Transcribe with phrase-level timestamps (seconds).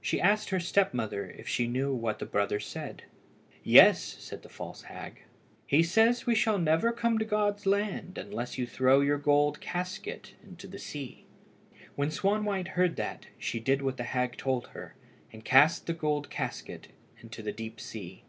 [0.00, 3.02] She asked her step mother if she knew what her brother said.
[3.62, 5.24] "Yes," said the false hag;
[5.66, 10.32] "he says we shall never come to God's land unless you throw your gold casket
[10.42, 11.26] into the sea."
[11.94, 14.94] When Swanwhite heard that, she did what the hag told her,
[15.30, 16.88] and cast the gold casket
[17.20, 18.24] into the deep sea.